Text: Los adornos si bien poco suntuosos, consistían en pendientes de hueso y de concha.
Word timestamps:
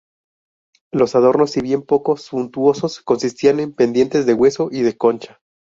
Los 0.91 1.13
adornos 1.13 1.51
si 1.51 1.61
bien 1.61 1.83
poco 1.83 2.17
suntuosos, 2.17 3.01
consistían 3.01 3.59
en 3.59 3.71
pendientes 3.71 4.25
de 4.25 4.33
hueso 4.33 4.69
y 4.71 4.81
de 4.81 4.97
concha. 4.97 5.39